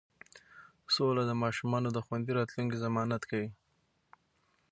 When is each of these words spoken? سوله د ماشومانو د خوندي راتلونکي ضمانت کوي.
سوله 0.93 1.23
د 1.27 1.31
ماشومانو 1.43 1.89
د 1.93 1.97
خوندي 2.05 2.31
راتلونکي 2.39 2.77
ضمانت 2.85 3.21
کوي. 3.29 3.49